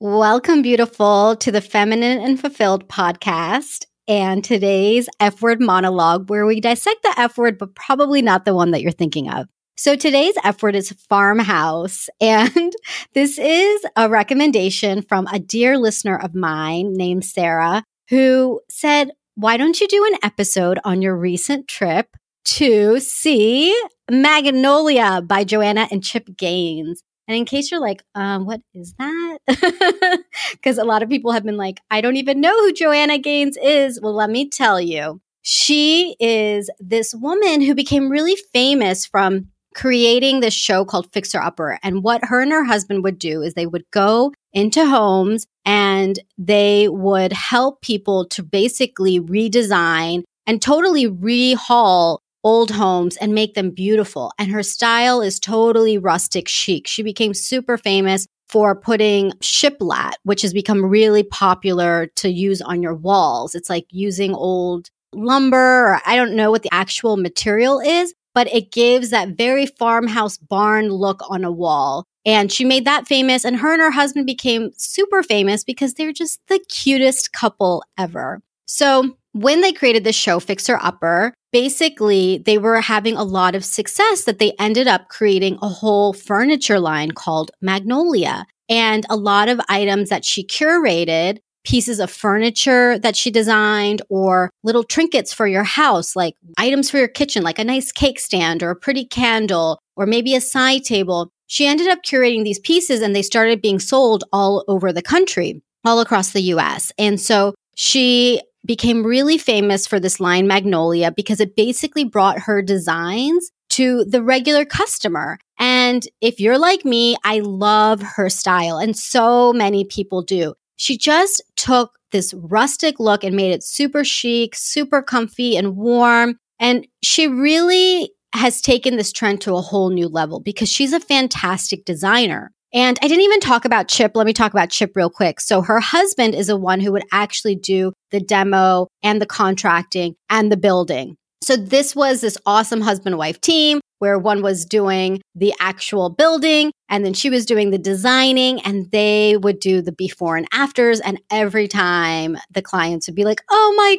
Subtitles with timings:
[0.00, 6.60] Welcome, beautiful, to the Feminine and Fulfilled podcast and today's F word monologue, where we
[6.60, 9.48] dissect the F word, but probably not the one that you're thinking of.
[9.76, 12.08] So today's F word is farmhouse.
[12.20, 12.72] And
[13.14, 19.56] this is a recommendation from a dear listener of mine named Sarah, who said, Why
[19.56, 23.76] don't you do an episode on your recent trip to see
[24.08, 27.02] Magnolia by Joanna and Chip Gaines?
[27.28, 29.38] And in case you're like, um, what is that?
[30.52, 33.58] Because a lot of people have been like, I don't even know who Joanna Gaines
[33.62, 34.00] is.
[34.00, 35.20] Well, let me tell you.
[35.42, 41.78] She is this woman who became really famous from creating this show called Fixer Upper.
[41.82, 46.18] And what her and her husband would do is they would go into homes and
[46.36, 53.70] they would help people to basically redesign and totally rehaul old homes and make them
[53.70, 54.32] beautiful.
[54.38, 56.86] And her style is totally rustic chic.
[56.86, 62.82] She became super famous for putting shiplap, which has become really popular to use on
[62.82, 63.54] your walls.
[63.54, 68.50] It's like using old lumber, or I don't know what the actual material is, but
[68.50, 72.04] it gives that very farmhouse barn look on a wall.
[72.24, 76.12] And she made that famous, and her and her husband became super famous because they're
[76.12, 78.40] just the cutest couple ever.
[78.68, 83.64] So when they created the show Fixer Upper, basically they were having a lot of
[83.64, 88.46] success that they ended up creating a whole furniture line called Magnolia.
[88.68, 94.50] And a lot of items that she curated, pieces of furniture that she designed, or
[94.62, 98.62] little trinkets for your house, like items for your kitchen, like a nice cake stand
[98.62, 101.30] or a pretty candle, or maybe a side table.
[101.46, 105.62] She ended up curating these pieces and they started being sold all over the country,
[105.86, 106.92] all across the US.
[106.98, 112.62] And so she became really famous for this line Magnolia because it basically brought her
[112.62, 115.38] designs to the regular customer.
[115.58, 120.54] And if you're like me, I love her style, and so many people do.
[120.76, 126.38] She just took this rustic look and made it super chic, super comfy, and warm.
[126.58, 131.00] And she really has taken this trend to a whole new level because she's a
[131.00, 132.52] fantastic designer.
[132.74, 134.12] And I didn't even talk about Chip.
[134.14, 135.40] Let me talk about Chip real quick.
[135.40, 140.14] So her husband is the one who would actually do the demo and the contracting
[140.28, 141.16] and the building.
[141.42, 146.72] So this was this awesome husband wife team where one was doing the actual building
[146.88, 151.00] and then she was doing the designing and they would do the before and afters.
[151.00, 153.96] And every time the clients would be like, oh my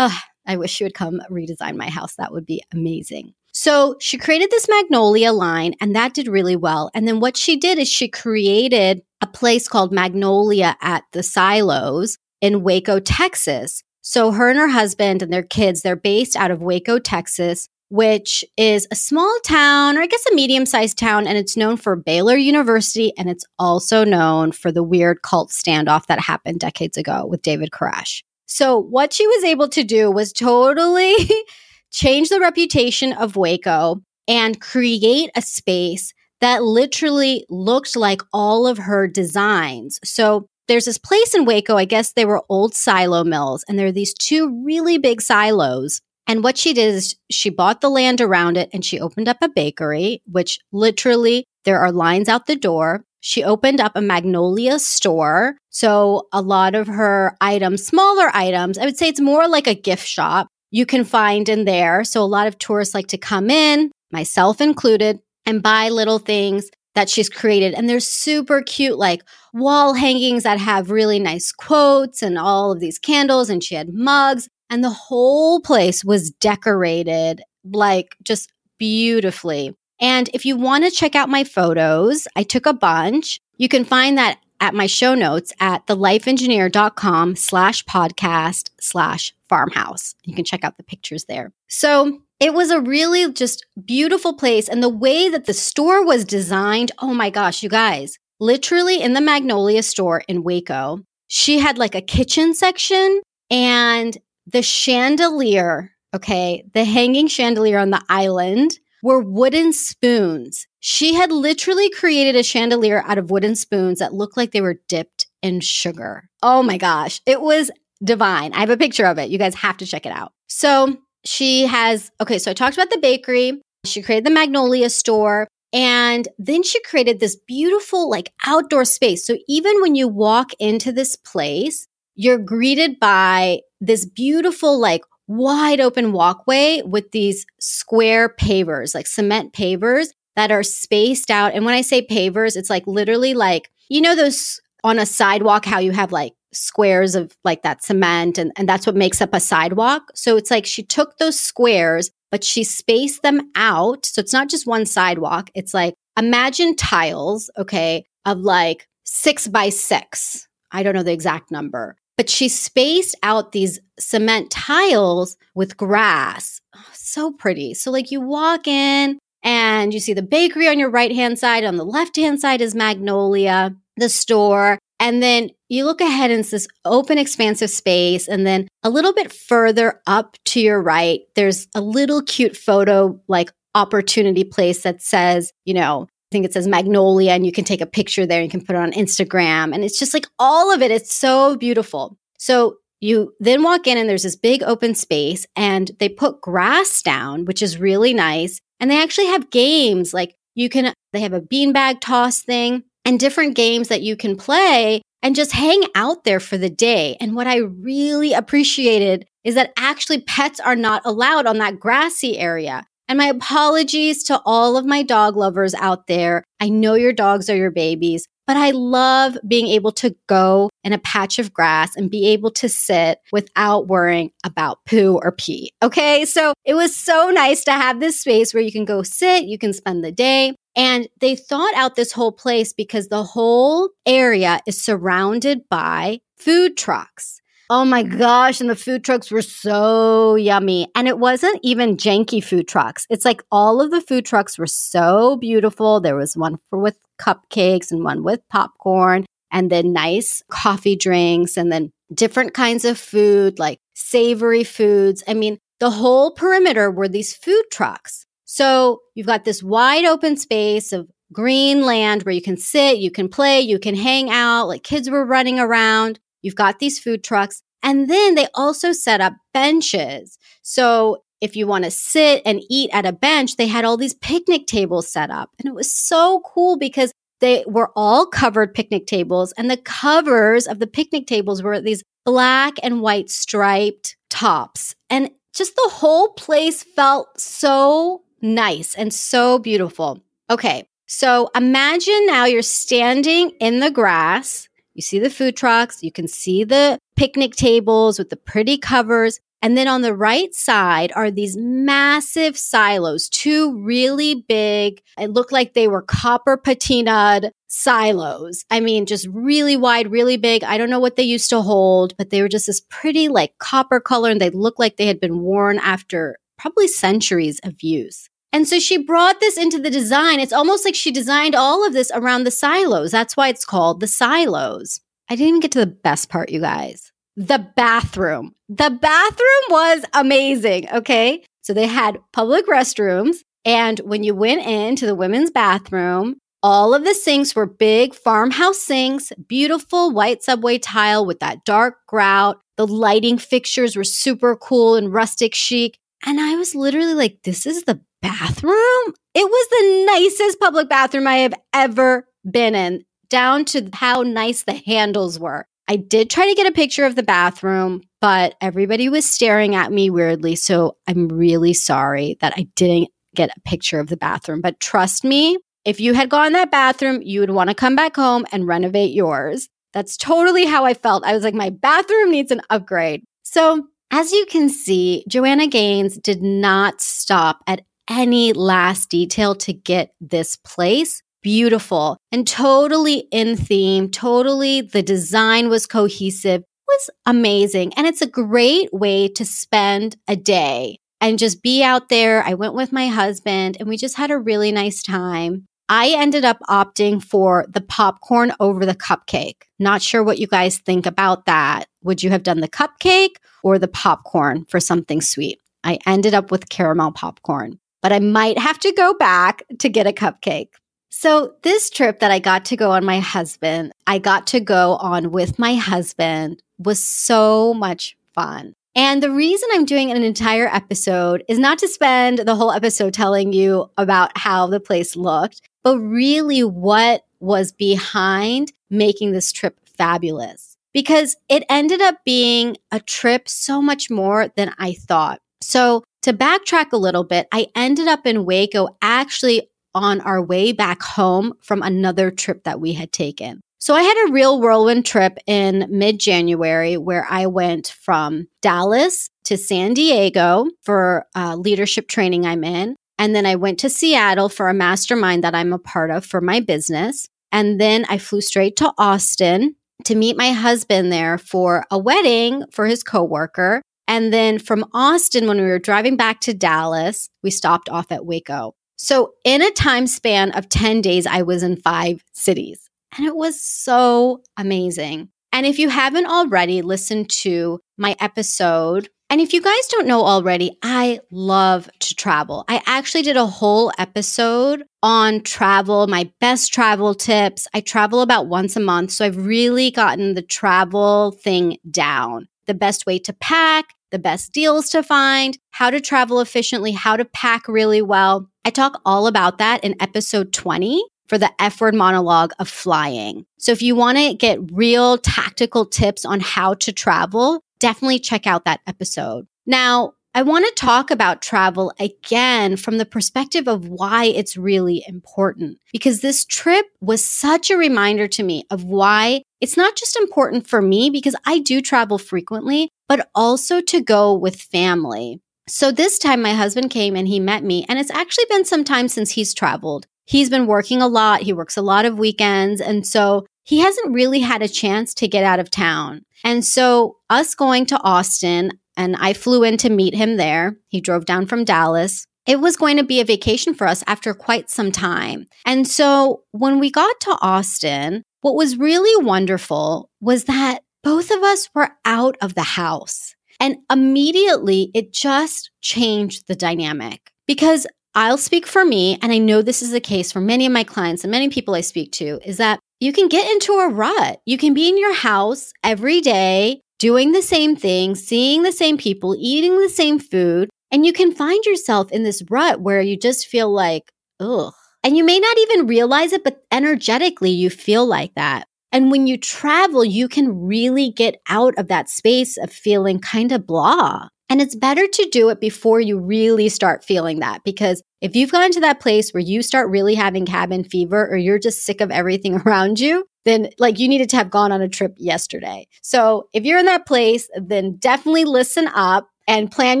[0.00, 0.12] God,
[0.46, 2.16] I wish she would come redesign my house.
[2.16, 3.34] That would be amazing.
[3.56, 6.90] So she created this Magnolia line and that did really well.
[6.92, 12.18] And then what she did is she created a place called Magnolia at the Silos
[12.40, 13.84] in Waco, Texas.
[14.02, 18.44] So her and her husband and their kids, they're based out of Waco, Texas, which
[18.56, 21.94] is a small town, or I guess a medium sized town, and it's known for
[21.94, 23.12] Baylor University.
[23.16, 27.70] And it's also known for the weird cult standoff that happened decades ago with David
[27.70, 28.24] Koresh.
[28.46, 31.14] So what she was able to do was totally
[31.94, 38.78] change the reputation of Waco and create a space that literally looked like all of
[38.78, 40.00] her designs.
[40.04, 43.86] So there's this place in Waco, I guess they were old silo mills, and there
[43.86, 46.00] are these two really big silos.
[46.26, 49.36] And what she did is she bought the land around it and she opened up
[49.40, 53.04] a bakery, which literally there are lines out the door.
[53.20, 55.58] She opened up a Magnolia store.
[55.70, 59.74] So a lot of her items, smaller items, I would say it's more like a
[59.74, 62.02] gift shop you can find in there.
[62.02, 66.68] So a lot of tourists like to come in, myself included, and buy little things
[66.96, 67.74] that she's created.
[67.74, 72.80] And they're super cute, like wall hangings that have really nice quotes and all of
[72.80, 73.50] these candles.
[73.50, 79.76] And she had mugs, and the whole place was decorated like just beautifully.
[80.00, 83.38] And if you want to check out my photos, I took a bunch.
[83.58, 90.14] You can find that at my show notes at thelifeengineer.com slash podcast slash farmhouse.
[90.24, 91.52] You can check out the pictures there.
[91.68, 94.68] So it was a really just beautiful place.
[94.68, 99.12] And the way that the store was designed, oh my gosh, you guys, literally in
[99.12, 104.16] the Magnolia store in Waco, she had like a kitchen section and
[104.46, 110.66] the chandelier, okay, the hanging chandelier on the island were wooden spoons.
[110.86, 114.82] She had literally created a chandelier out of wooden spoons that looked like they were
[114.86, 116.28] dipped in sugar.
[116.42, 117.22] Oh my gosh.
[117.24, 117.70] It was
[118.02, 118.52] divine.
[118.52, 119.30] I have a picture of it.
[119.30, 120.34] You guys have to check it out.
[120.46, 123.62] So she has, okay, so I talked about the bakery.
[123.86, 125.48] She created the Magnolia store.
[125.72, 129.26] And then she created this beautiful, like outdoor space.
[129.26, 135.80] So even when you walk into this place, you're greeted by this beautiful, like wide
[135.80, 141.54] open walkway with these square pavers, like cement pavers that are spaced out.
[141.54, 145.64] And when I say pavers, it's like literally like you know, those on a sidewalk,
[145.64, 149.34] how you have like squares of like that cement and, and that's what makes up
[149.34, 150.10] a sidewalk.
[150.14, 154.06] So it's like she took those squares, but she spaced them out.
[154.06, 155.50] So it's not just one sidewalk.
[155.54, 160.48] It's like imagine tiles, okay, of like six by six.
[160.70, 166.60] I don't know the exact number, but she spaced out these cement tiles with grass.
[166.74, 167.74] Oh, so pretty.
[167.74, 171.64] So, like, you walk in and you see the bakery on your right hand side.
[171.64, 174.78] On the left hand side is Magnolia, the store.
[174.98, 178.26] And then you look ahead and it's this open, expansive space.
[178.26, 183.20] And then a little bit further up to your right, there's a little cute photo
[183.28, 187.64] like opportunity place that says, you know, I think it says Magnolia, and you can
[187.64, 188.42] take a picture there.
[188.42, 189.74] You can put it on Instagram.
[189.74, 190.90] And it's just like all of it.
[190.90, 192.16] It's so beautiful.
[192.38, 197.02] So you then walk in, and there's this big open space, and they put grass
[197.02, 198.60] down, which is really nice.
[198.80, 203.18] And they actually have games like you can, they have a beanbag toss thing and
[203.20, 207.16] different games that you can play and just hang out there for the day.
[207.20, 212.38] And what I really appreciated is that actually pets are not allowed on that grassy
[212.38, 212.84] area.
[213.08, 216.44] And my apologies to all of my dog lovers out there.
[216.60, 220.92] I know your dogs are your babies, but I love being able to go in
[220.92, 225.72] a patch of grass and be able to sit without worrying about poo or pee.
[225.82, 226.24] Okay.
[226.26, 229.58] So it was so nice to have this space where you can go sit, you
[229.58, 230.54] can spend the day.
[230.76, 236.76] And they thought out this whole place because the whole area is surrounded by food
[236.76, 237.40] trucks.
[237.70, 238.60] Oh my gosh.
[238.60, 240.88] And the food trucks were so yummy.
[240.94, 243.06] And it wasn't even janky food trucks.
[243.08, 246.00] It's like all of the food trucks were so beautiful.
[246.00, 251.56] There was one for with cupcakes and one with popcorn and then nice coffee drinks
[251.56, 255.22] and then different kinds of food like savory foods.
[255.26, 258.26] I mean, the whole perimeter were these food trucks.
[258.44, 263.10] So you've got this wide open space of green land where you can sit, you
[263.10, 266.18] can play, you can hang out, like kids were running around.
[266.42, 267.62] You've got these food trucks.
[267.82, 270.36] And then they also set up benches.
[270.62, 274.14] So if you want to sit and eat at a bench, they had all these
[274.14, 275.50] picnic tables set up.
[275.58, 280.66] And it was so cool because they were all covered picnic tables and the covers
[280.66, 284.94] of the picnic tables were these black and white striped tops.
[285.10, 290.22] And just the whole place felt so nice and so beautiful.
[290.50, 290.86] Okay.
[291.06, 296.28] So imagine now you're standing in the grass you see the food trucks, you can
[296.28, 299.40] see the picnic tables with the pretty covers.
[299.60, 305.52] And then on the right side are these massive silos, two really big, it looked
[305.52, 308.64] like they were copper patinaed silos.
[308.70, 310.64] I mean, just really wide, really big.
[310.64, 313.56] I don't know what they used to hold, but they were just this pretty like
[313.58, 318.28] copper color and they looked like they had been worn after probably centuries of use.
[318.54, 320.38] And so she brought this into the design.
[320.38, 323.10] It's almost like she designed all of this around the silos.
[323.10, 325.00] That's why it's called the silos.
[325.28, 327.10] I didn't even get to the best part, you guys.
[327.34, 328.54] The bathroom.
[328.68, 330.88] The bathroom was amazing.
[330.88, 331.44] Okay.
[331.62, 333.38] So they had public restrooms.
[333.64, 338.78] And when you went into the women's bathroom, all of the sinks were big farmhouse
[338.78, 342.60] sinks, beautiful white subway tile with that dark grout.
[342.76, 345.98] The lighting fixtures were super cool and rustic chic.
[346.24, 349.14] And I was literally like, this is the bathroom?
[349.34, 354.62] It was the nicest public bathroom I have ever been in, down to how nice
[354.62, 355.66] the handles were.
[355.86, 359.92] I did try to get a picture of the bathroom, but everybody was staring at
[359.92, 360.56] me weirdly.
[360.56, 364.62] So I'm really sorry that I didn't get a picture of the bathroom.
[364.62, 368.16] But trust me, if you had gone that bathroom, you would want to come back
[368.16, 369.68] home and renovate yours.
[369.92, 371.24] That's totally how I felt.
[371.24, 373.22] I was like, my bathroom needs an upgrade.
[373.42, 379.72] So, as you can see, Joanna Gaines did not stop at any last detail to
[379.72, 384.10] get this place beautiful and totally in theme.
[384.10, 387.92] Totally, the design was cohesive, was amazing.
[387.94, 392.42] And it's a great way to spend a day and just be out there.
[392.42, 395.66] I went with my husband and we just had a really nice time.
[395.88, 399.62] I ended up opting for the popcorn over the cupcake.
[399.78, 401.86] Not sure what you guys think about that.
[402.02, 405.60] Would you have done the cupcake or the popcorn for something sweet?
[405.82, 410.06] I ended up with caramel popcorn but I might have to go back to get
[410.06, 410.68] a cupcake.
[411.08, 414.96] So, this trip that I got to go on my husband, I got to go
[414.96, 418.74] on with my husband was so much fun.
[418.94, 423.14] And the reason I'm doing an entire episode is not to spend the whole episode
[423.14, 429.78] telling you about how the place looked, but really what was behind making this trip
[429.84, 430.76] fabulous.
[430.92, 435.40] Because it ended up being a trip so much more than I thought.
[435.60, 440.72] So, to backtrack a little bit, I ended up in Waco actually on our way
[440.72, 443.60] back home from another trip that we had taken.
[443.78, 449.28] So I had a real whirlwind trip in mid January where I went from Dallas
[449.44, 452.96] to San Diego for uh, leadership training I'm in.
[453.18, 456.40] And then I went to Seattle for a mastermind that I'm a part of for
[456.40, 457.28] my business.
[457.52, 462.64] And then I flew straight to Austin to meet my husband there for a wedding
[462.72, 463.80] for his coworker.
[464.08, 468.26] And then from Austin, when we were driving back to Dallas, we stopped off at
[468.26, 468.74] Waco.
[468.96, 473.36] So in a time span of 10 days, I was in five cities and it
[473.36, 475.28] was so amazing.
[475.52, 480.24] And if you haven't already listened to my episode and if you guys don't know
[480.24, 482.64] already, I love to travel.
[482.68, 487.66] I actually did a whole episode on travel, my best travel tips.
[487.74, 489.10] I travel about once a month.
[489.10, 492.46] So I've really gotten the travel thing down.
[492.68, 497.16] The best way to pack, the best deals to find, how to travel efficiently, how
[497.16, 498.48] to pack really well.
[498.64, 503.46] I talk all about that in episode 20 for the F word monologue of flying.
[503.58, 508.46] So if you want to get real tactical tips on how to travel, definitely check
[508.46, 509.46] out that episode.
[509.66, 515.04] Now, I want to talk about travel again from the perspective of why it's really
[515.06, 520.16] important because this trip was such a reminder to me of why it's not just
[520.16, 525.42] important for me because I do travel frequently, but also to go with family.
[525.68, 528.82] So this time my husband came and he met me and it's actually been some
[528.82, 530.06] time since he's traveled.
[530.24, 531.42] He's been working a lot.
[531.42, 532.80] He works a lot of weekends.
[532.80, 536.24] And so he hasn't really had a chance to get out of town.
[536.44, 540.76] And so, us going to Austin, and I flew in to meet him there.
[540.88, 542.26] He drove down from Dallas.
[542.46, 545.46] It was going to be a vacation for us after quite some time.
[545.64, 551.42] And so, when we got to Austin, what was really wonderful was that both of
[551.42, 553.34] us were out of the house.
[553.58, 559.60] And immediately, it just changed the dynamic because I'll speak for me, and I know
[559.60, 562.38] this is the case for many of my clients and many people I speak to,
[562.44, 564.40] is that you can get into a rut.
[564.46, 568.96] You can be in your house every day, doing the same thing, seeing the same
[568.96, 573.16] people, eating the same food, and you can find yourself in this rut where you
[573.16, 574.10] just feel like,
[574.40, 574.72] ugh.
[575.02, 578.64] And you may not even realize it, but energetically, you feel like that.
[578.90, 583.50] And when you travel, you can really get out of that space of feeling kind
[583.50, 584.28] of blah.
[584.48, 588.52] And it's better to do it before you really start feeling that because if you've
[588.52, 592.00] gone to that place where you start really having cabin fever or you're just sick
[592.00, 595.86] of everything around you, then like you needed to have gone on a trip yesterday.
[596.02, 600.00] So if you're in that place, then definitely listen up and plan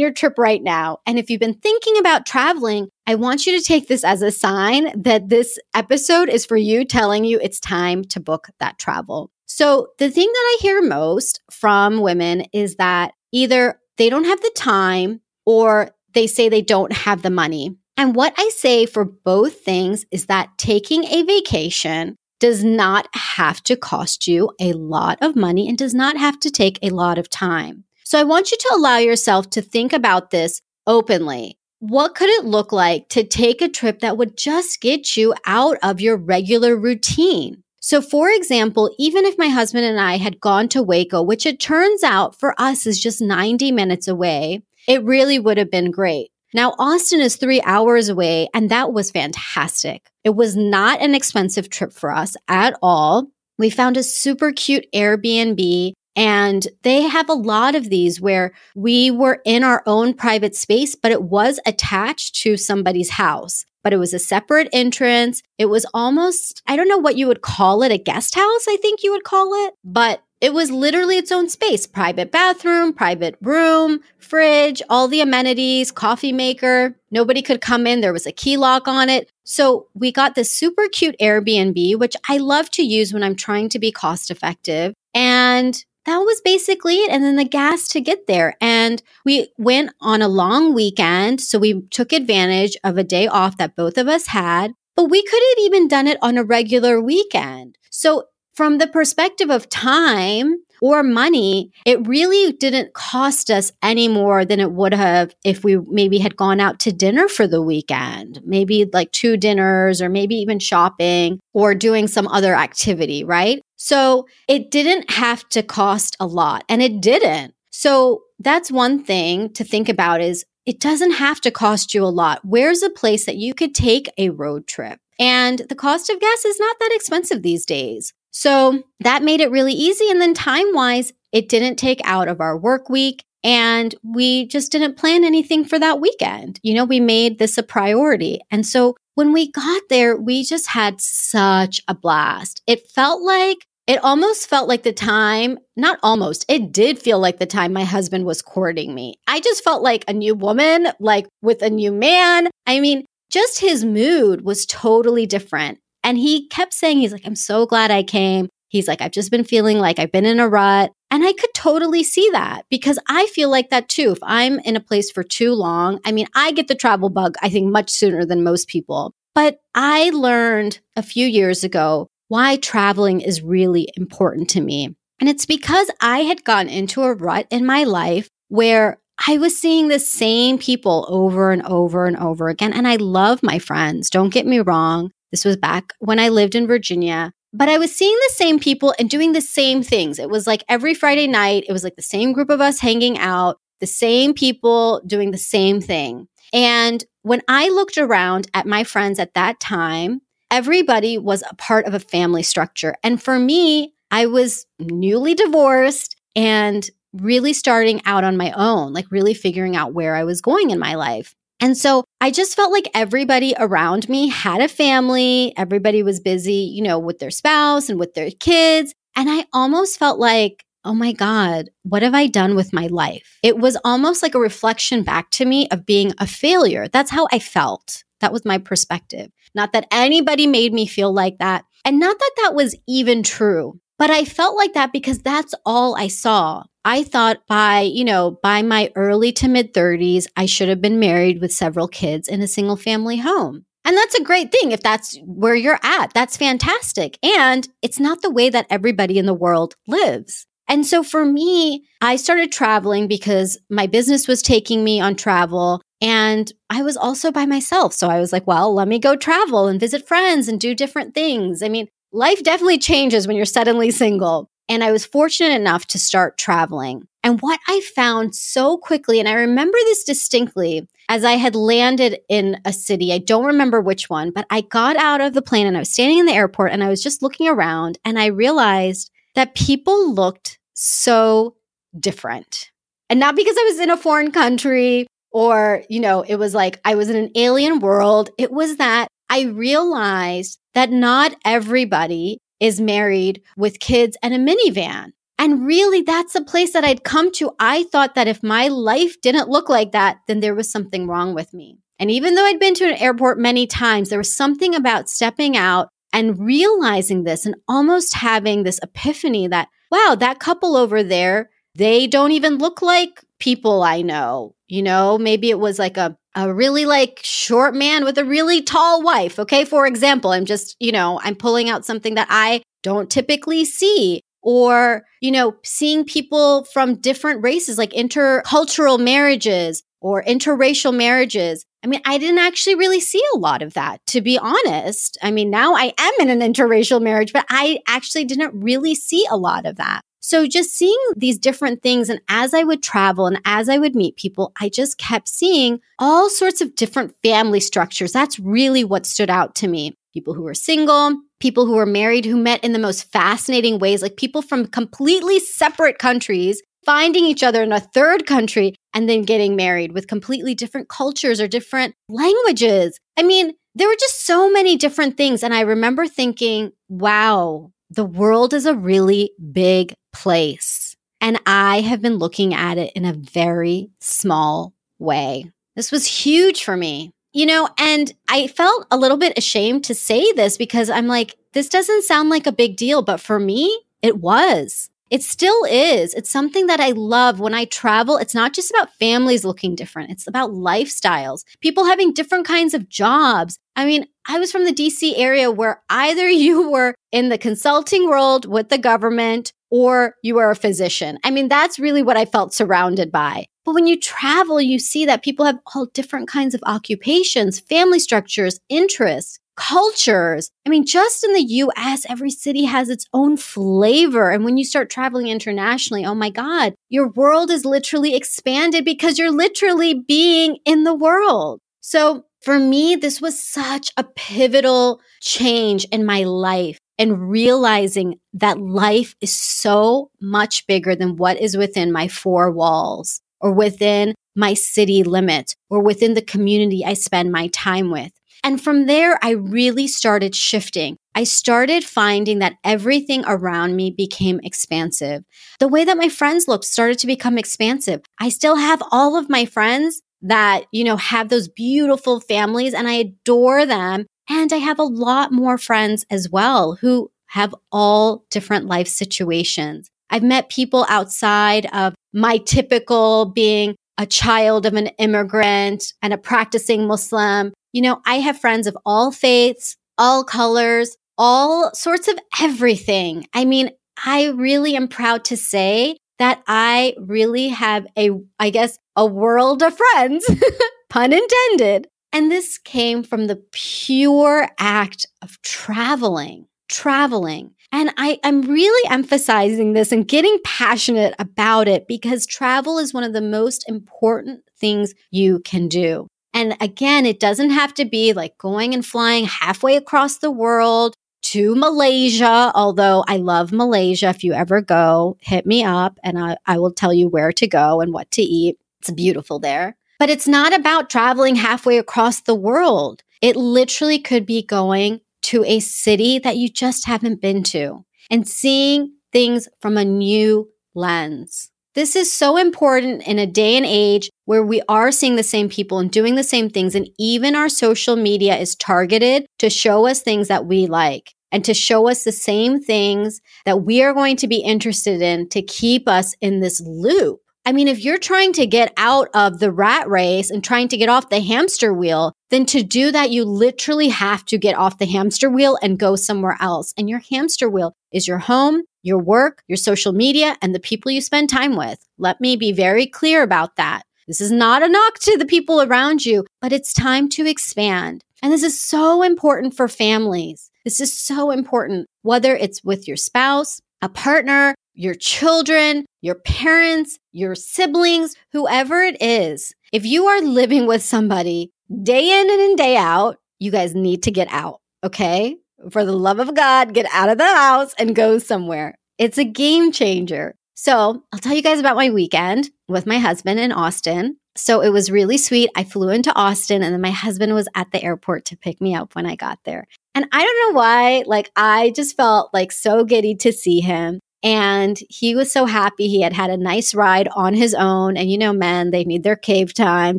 [0.00, 0.98] your trip right now.
[1.06, 4.30] And if you've been thinking about traveling, I want you to take this as a
[4.30, 9.30] sign that this episode is for you telling you it's time to book that travel.
[9.46, 14.40] So the thing that I hear most from women is that either they don't have
[14.40, 17.76] the time or they say they don't have the money.
[17.96, 23.62] And what I say for both things is that taking a vacation does not have
[23.62, 27.18] to cost you a lot of money and does not have to take a lot
[27.18, 27.84] of time.
[28.04, 31.58] So I want you to allow yourself to think about this openly.
[31.78, 35.78] What could it look like to take a trip that would just get you out
[35.82, 37.62] of your regular routine?
[37.86, 41.60] So, for example, even if my husband and I had gone to Waco, which it
[41.60, 46.30] turns out for us is just 90 minutes away, it really would have been great.
[46.54, 50.08] Now, Austin is three hours away, and that was fantastic.
[50.24, 53.26] It was not an expensive trip for us at all.
[53.58, 59.10] We found a super cute Airbnb and they have a lot of these where we
[59.10, 63.98] were in our own private space, but it was attached to somebody's house but it
[63.98, 65.42] was a separate entrance.
[65.58, 68.76] It was almost, I don't know what you would call it, a guest house, I
[68.82, 73.36] think you would call it, but it was literally its own space private bathroom, private
[73.40, 76.96] room, fridge, all the amenities, coffee maker.
[77.10, 78.00] Nobody could come in.
[78.00, 79.30] There was a key lock on it.
[79.44, 83.68] So we got this super cute Airbnb, which I love to use when I'm trying
[83.70, 84.92] to be cost effective.
[85.14, 87.10] And that was basically it.
[87.10, 88.56] And then the gas to get there.
[88.60, 91.40] And we went on a long weekend.
[91.40, 95.22] So we took advantage of a day off that both of us had, but we
[95.22, 97.78] could have even done it on a regular weekend.
[97.90, 104.44] So from the perspective of time, or money, it really didn't cost us any more
[104.44, 108.40] than it would have if we maybe had gone out to dinner for the weekend,
[108.44, 113.62] maybe like two dinners or maybe even shopping or doing some other activity, right?
[113.84, 117.52] So it didn't have to cost a lot and it didn't.
[117.68, 122.06] So that's one thing to think about is it doesn't have to cost you a
[122.06, 122.40] lot.
[122.44, 125.00] Where's a place that you could take a road trip?
[125.20, 128.14] And the cost of gas is not that expensive these days.
[128.30, 130.08] So that made it really easy.
[130.10, 133.22] And then time wise, it didn't take out of our work week.
[133.44, 136.58] And we just didn't plan anything for that weekend.
[136.62, 138.40] You know, we made this a priority.
[138.50, 142.62] And so when we got there, we just had such a blast.
[142.66, 147.38] It felt like it almost felt like the time, not almost, it did feel like
[147.38, 149.16] the time my husband was courting me.
[149.28, 152.48] I just felt like a new woman, like with a new man.
[152.66, 155.78] I mean, just his mood was totally different.
[156.02, 158.48] And he kept saying, he's like, I'm so glad I came.
[158.68, 160.90] He's like, I've just been feeling like I've been in a rut.
[161.10, 164.12] And I could totally see that because I feel like that too.
[164.12, 167.36] If I'm in a place for too long, I mean, I get the travel bug,
[167.42, 169.12] I think, much sooner than most people.
[169.34, 174.92] But I learned a few years ago why traveling is really important to me.
[175.20, 179.56] And it's because I had gotten into a rut in my life where I was
[179.56, 182.72] seeing the same people over and over and over again.
[182.72, 184.10] And I love my friends.
[184.10, 185.12] Don't get me wrong.
[185.30, 187.32] This was back when I lived in Virginia.
[187.52, 190.18] But I was seeing the same people and doing the same things.
[190.18, 193.16] It was like every Friday night, it was like the same group of us hanging
[193.16, 196.26] out, the same people doing the same thing.
[196.52, 200.20] And when I looked around at my friends at that time,
[200.50, 202.94] everybody was a part of a family structure.
[203.02, 209.10] And for me, I was newly divorced and really starting out on my own, like
[209.10, 211.34] really figuring out where I was going in my life.
[211.60, 215.54] And so I just felt like everybody around me had a family.
[215.56, 218.92] Everybody was busy, you know, with their spouse and with their kids.
[219.16, 223.38] And I almost felt like, oh my God, what have I done with my life?
[223.42, 226.88] It was almost like a reflection back to me of being a failure.
[226.88, 228.04] That's how I felt.
[228.20, 229.30] That was my perspective.
[229.54, 231.64] Not that anybody made me feel like that.
[231.84, 235.96] And not that that was even true, but I felt like that because that's all
[235.96, 236.64] I saw.
[236.84, 240.98] I thought by, you know, by my early to mid 30s, I should have been
[240.98, 243.64] married with several kids in a single family home.
[243.86, 246.12] And that's a great thing if that's where you're at.
[246.14, 247.18] That's fantastic.
[247.22, 250.46] And it's not the way that everybody in the world lives.
[250.68, 255.82] And so for me, I started traveling because my business was taking me on travel
[256.04, 257.94] and I was also by myself.
[257.94, 261.14] So I was like, well, let me go travel and visit friends and do different
[261.14, 261.62] things.
[261.62, 264.50] I mean, life definitely changes when you're suddenly single.
[264.68, 267.08] And I was fortunate enough to start traveling.
[267.22, 272.18] And what I found so quickly, and I remember this distinctly as I had landed
[272.28, 275.66] in a city, I don't remember which one, but I got out of the plane
[275.66, 278.26] and I was standing in the airport and I was just looking around and I
[278.26, 281.56] realized that people looked so
[281.98, 282.72] different.
[283.08, 286.80] And not because I was in a foreign country or, you know, it was like
[286.84, 288.30] I was in an alien world.
[288.38, 295.10] It was that I realized that not everybody is married with kids and a minivan.
[295.36, 297.50] And really, that's a place that I'd come to.
[297.58, 301.34] I thought that if my life didn't look like that, then there was something wrong
[301.34, 301.78] with me.
[301.98, 305.56] And even though I'd been to an airport many times, there was something about stepping
[305.56, 311.50] out and realizing this and almost having this epiphany that, wow, that couple over there,
[311.74, 314.54] they don't even look like people I know.
[314.68, 318.60] You know, maybe it was like a a really like short man with a really
[318.60, 319.38] tall wife.
[319.38, 319.64] Okay.
[319.64, 324.20] For example, I'm just, you know, I'm pulling out something that I don't typically see.
[324.46, 331.64] Or, you know, seeing people from different races, like intercultural marriages or interracial marriages.
[331.82, 335.16] I mean, I didn't actually really see a lot of that, to be honest.
[335.22, 339.26] I mean, now I am in an interracial marriage, but I actually didn't really see
[339.30, 340.02] a lot of that.
[340.26, 342.08] So just seeing these different things.
[342.08, 345.80] And as I would travel and as I would meet people, I just kept seeing
[345.98, 348.12] all sorts of different family structures.
[348.12, 349.92] That's really what stood out to me.
[350.14, 354.00] People who were single, people who were married, who met in the most fascinating ways,
[354.00, 359.22] like people from completely separate countries finding each other in a third country and then
[359.24, 362.98] getting married with completely different cultures or different languages.
[363.18, 365.42] I mean, there were just so many different things.
[365.42, 370.96] And I remember thinking, wow, the world is a really big place.
[371.20, 375.50] And I have been looking at it in a very small way.
[375.76, 377.12] This was huge for me.
[377.32, 381.34] You know, and I felt a little bit ashamed to say this because I'm like,
[381.52, 384.88] this doesn't sound like a big deal, but for me, it was.
[385.10, 386.14] It still is.
[386.14, 388.16] It's something that I love when I travel.
[388.16, 392.88] It's not just about families looking different, it's about lifestyles, people having different kinds of
[392.88, 393.58] jobs.
[393.76, 398.08] I mean, I was from the DC area where either you were in the consulting
[398.08, 401.18] world with the government or you are a physician.
[401.24, 403.46] I mean, that's really what I felt surrounded by.
[403.64, 407.98] But when you travel, you see that people have all different kinds of occupations, family
[407.98, 410.50] structures, interests, cultures.
[410.66, 414.30] I mean, just in the US, every city has its own flavor.
[414.30, 419.18] And when you start traveling internationally, oh my God, your world is literally expanded because
[419.18, 421.60] you're literally being in the world.
[421.80, 428.60] So for me, this was such a pivotal change in my life and realizing that
[428.60, 434.54] life is so much bigger than what is within my four walls or within my
[434.54, 438.12] city limits or within the community I spend my time with.
[438.44, 440.98] And from there, I really started shifting.
[441.14, 445.24] I started finding that everything around me became expansive.
[445.60, 448.02] The way that my friends looked started to become expansive.
[448.20, 452.86] I still have all of my friends that, you know, have those beautiful families and
[452.86, 454.04] I adore them.
[454.28, 459.88] And I have a lot more friends as well who have all different life situations.
[460.10, 466.18] I've met people outside of my typical being a child of an immigrant and a
[466.18, 467.52] practicing Muslim.
[467.74, 473.26] You know, I have friends of all faiths, all colors, all sorts of everything.
[473.34, 473.70] I mean,
[474.06, 479.60] I really am proud to say that I really have a, I guess, a world
[479.64, 480.24] of friends,
[480.88, 481.88] pun intended.
[482.12, 487.56] And this came from the pure act of traveling, traveling.
[487.72, 493.02] And I, am really emphasizing this and getting passionate about it because travel is one
[493.02, 496.06] of the most important things you can do.
[496.34, 500.94] And again, it doesn't have to be like going and flying halfway across the world
[501.22, 504.08] to Malaysia, although I love Malaysia.
[504.08, 507.46] If you ever go, hit me up and I, I will tell you where to
[507.46, 508.58] go and what to eat.
[508.80, 509.76] It's beautiful there.
[509.98, 513.02] But it's not about traveling halfway across the world.
[513.22, 518.28] It literally could be going to a city that you just haven't been to and
[518.28, 521.50] seeing things from a new lens.
[521.74, 525.48] This is so important in a day and age where we are seeing the same
[525.48, 526.76] people and doing the same things.
[526.76, 531.44] And even our social media is targeted to show us things that we like and
[531.44, 535.42] to show us the same things that we are going to be interested in to
[535.42, 537.18] keep us in this loop.
[537.44, 540.76] I mean, if you're trying to get out of the rat race and trying to
[540.76, 544.78] get off the hamster wheel, then to do that, you literally have to get off
[544.78, 546.72] the hamster wheel and go somewhere else.
[546.78, 550.92] And your hamster wheel is your home, your work, your social media, and the people
[550.92, 551.78] you spend time with.
[551.98, 553.82] Let me be very clear about that.
[554.06, 558.02] This is not a knock to the people around you, but it's time to expand.
[558.22, 560.50] And this is so important for families.
[560.64, 566.98] This is so important, whether it's with your spouse, a partner, your children, your parents,
[567.12, 569.54] your siblings, whoever it is.
[569.72, 571.50] If you are living with somebody
[571.82, 574.60] day in and day out, you guys need to get out.
[574.82, 575.36] Okay.
[575.70, 578.74] For the love of God, get out of the house and go somewhere.
[578.98, 580.34] It's a game changer.
[580.54, 584.16] So I'll tell you guys about my weekend with my husband in Austin.
[584.36, 585.50] So it was really sweet.
[585.54, 588.74] I flew into Austin and then my husband was at the airport to pick me
[588.74, 589.66] up when I got there.
[589.94, 594.00] And I don't know why, like, I just felt like so giddy to see him.
[594.24, 595.88] And he was so happy.
[595.88, 597.96] He had had a nice ride on his own.
[597.96, 599.98] And you know, men, they need their cave time.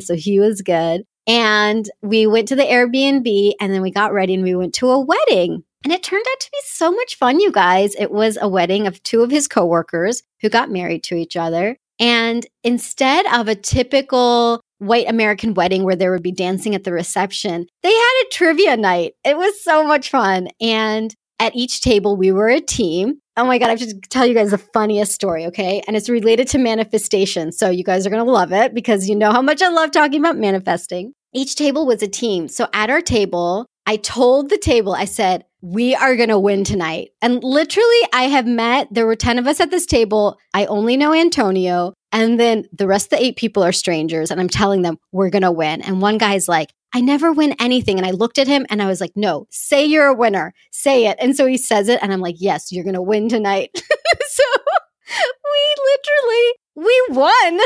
[0.00, 1.04] So he was good.
[1.26, 4.90] And we went to the Airbnb and then we got ready and we went to
[4.90, 5.64] a wedding.
[5.84, 7.94] And it turned out to be so much fun, you guys.
[7.96, 11.76] It was a wedding of two of his coworkers who got married to each other.
[11.98, 16.92] And instead of a typical white American wedding where there would be dancing at the
[16.92, 19.14] reception, they had a trivia night.
[19.24, 20.48] It was so much fun.
[20.60, 23.20] And at each table, we were a team.
[23.38, 25.82] Oh my God, I have to tell you guys the funniest story, okay?
[25.86, 27.52] And it's related to manifestation.
[27.52, 29.90] So you guys are going to love it because you know how much I love
[29.90, 31.12] talking about manifesting.
[31.34, 32.48] Each table was a team.
[32.48, 36.64] So at our table, I told the table, I said, we are going to win
[36.64, 37.10] tonight.
[37.20, 40.38] And literally, I have met, there were 10 of us at this table.
[40.54, 41.92] I only know Antonio.
[42.12, 44.30] And then the rest of the eight people are strangers.
[44.30, 45.82] And I'm telling them, we're going to win.
[45.82, 47.98] And one guy's like, I never win anything.
[47.98, 51.06] And I looked at him and I was like, no, say you're a winner, say
[51.06, 51.18] it.
[51.20, 52.00] And so he says it.
[52.02, 53.70] And I'm like, yes, you're going to win tonight.
[54.28, 54.44] so
[55.06, 57.60] we literally, we won.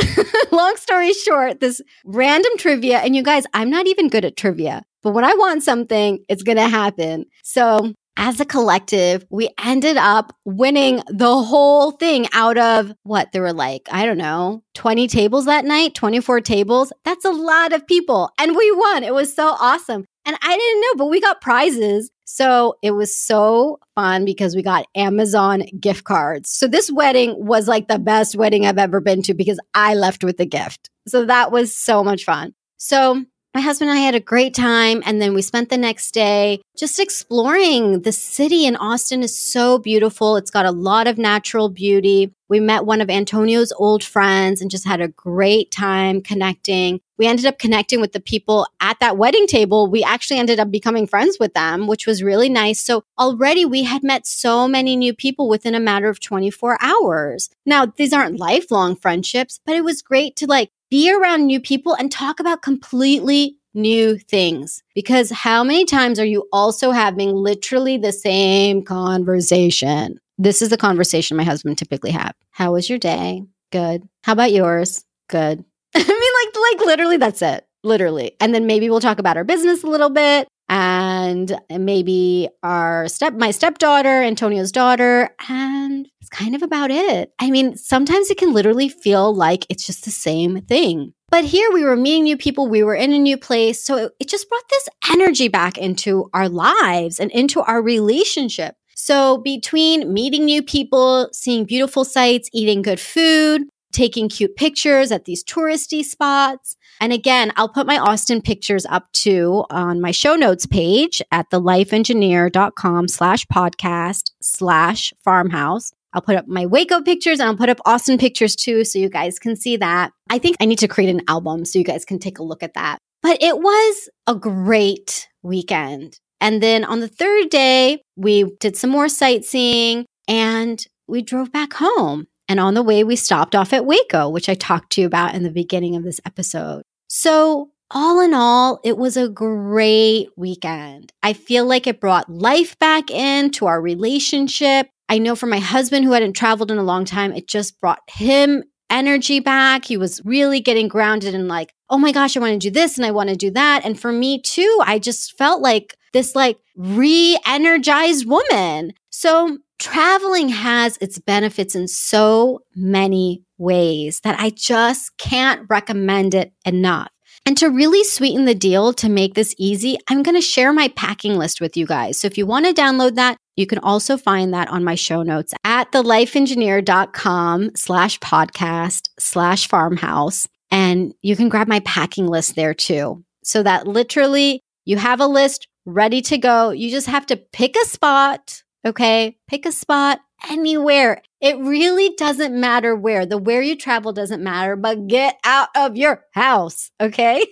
[0.53, 2.98] Long story short, this random trivia.
[2.98, 6.42] And you guys, I'm not even good at trivia, but when I want something, it's
[6.42, 7.26] going to happen.
[7.44, 13.40] So as a collective, we ended up winning the whole thing out of what there
[13.40, 16.92] were like, I don't know, 20 tables that night, 24 tables.
[17.02, 18.30] That's a lot of people.
[18.38, 19.04] And we won.
[19.04, 20.04] It was so awesome.
[20.26, 22.11] And I didn't know, but we got prizes.
[22.26, 26.50] So it was so fun because we got Amazon gift cards.
[26.50, 30.22] So this wedding was like the best wedding I've ever been to because I left
[30.22, 30.90] with a gift.
[31.09, 32.52] So that was so much fun.
[32.76, 35.02] So my husband and I had a great time.
[35.04, 38.02] And then we spent the next day just exploring.
[38.02, 40.36] The city in Austin is so beautiful.
[40.36, 42.32] It's got a lot of natural beauty.
[42.48, 47.00] We met one of Antonio's old friends and just had a great time connecting.
[47.18, 49.88] We ended up connecting with the people at that wedding table.
[49.88, 52.80] We actually ended up becoming friends with them, which was really nice.
[52.80, 57.50] So already we had met so many new people within a matter of 24 hours.
[57.66, 61.94] Now, these aren't lifelong friendships, but it was great to like be around new people
[61.94, 64.83] and talk about completely new things.
[64.94, 70.18] Because how many times are you also having literally the same conversation?
[70.38, 72.35] This is the conversation my husband typically have.
[72.50, 73.44] How was your day?
[73.70, 74.03] Good.
[74.24, 75.05] How about yours?
[75.29, 75.64] Good.
[75.94, 77.64] I mean, like, like literally that's it.
[77.85, 78.33] Literally.
[78.40, 80.48] And then maybe we'll talk about our business a little bit.
[80.68, 87.32] and maybe our step my stepdaughter, Antonio's daughter, and kind of about it.
[87.38, 91.12] I mean, sometimes it can literally feel like it's just the same thing.
[91.30, 93.84] But here we were meeting new people, we were in a new place.
[93.84, 98.74] So it, just brought this energy back into our lives and into our relationship.
[98.96, 103.62] So between meeting new people, seeing beautiful sights, eating good food,
[103.92, 106.76] taking cute pictures at these touristy spots.
[107.00, 111.50] And again, I'll put my Austin pictures up too on my show notes page at
[111.50, 115.92] thelifeengineer.com slash podcast slash farmhouse.
[116.12, 119.09] I'll put up my Waco pictures and I'll put up Austin pictures too so you
[119.09, 120.12] guys can see that.
[120.29, 122.62] I think I need to create an album so you guys can take a look
[122.62, 122.99] at that.
[123.23, 126.18] But it was a great weekend.
[126.40, 131.75] And then on the third day, we did some more sightseeing and we drove back
[131.75, 132.27] home.
[132.49, 135.35] And on the way, we stopped off at Waco, which I talked to you about
[135.35, 136.83] in the beginning of this episode.
[137.09, 141.12] So, all in all, it was a great weekend.
[141.23, 144.88] I feel like it brought life back into our relationship.
[145.11, 148.01] I know for my husband who hadn't traveled in a long time, it just brought
[148.07, 149.85] him energy back.
[149.85, 152.96] He was really getting grounded and like, oh my gosh, I want to do this
[152.96, 153.85] and I want to do that.
[153.85, 158.92] And for me too, I just felt like this like re energized woman.
[159.11, 166.53] So traveling has its benefits in so many ways that I just can't recommend it
[166.64, 167.11] enough.
[167.46, 170.88] And to really sweeten the deal to make this easy, I'm going to share my
[170.88, 172.20] packing list with you guys.
[172.20, 175.23] So if you want to download that, you can also find that on my show
[175.23, 180.49] notes at thelifeengineer.com slash podcast slash farmhouse.
[180.70, 183.23] And you can grab my packing list there too.
[183.44, 186.70] So that literally you have a list ready to go.
[186.70, 188.62] You just have to pick a spot.
[188.87, 189.37] Okay.
[189.46, 191.20] Pick a spot anywhere.
[191.42, 193.27] It really doesn't matter where.
[193.27, 196.90] The where you travel doesn't matter, but get out of your house.
[196.99, 197.44] Okay.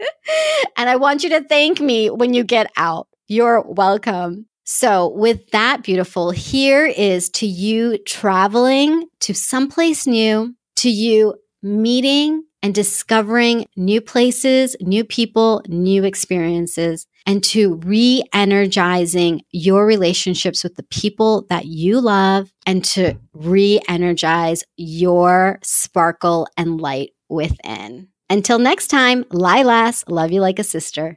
[0.78, 3.08] and I want you to thank me when you get out.
[3.28, 4.46] You're welcome.
[4.68, 12.42] So, with that, beautiful, here is to you traveling to someplace new, to you meeting
[12.64, 20.74] and discovering new places, new people, new experiences, and to re energizing your relationships with
[20.74, 28.08] the people that you love and to re energize your sparkle and light within.
[28.28, 31.14] Until next time, Lilas, love you like a sister.